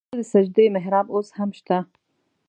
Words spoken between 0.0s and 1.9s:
د ده د سجدې محراب اوس هم شته.